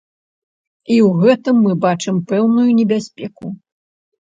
І 0.95 0.97
ў 1.07 1.25
гэтым 1.25 1.55
мы 1.67 1.77
бачым 1.85 2.15
пэўную 2.33 2.67
небяспеку. 2.81 3.55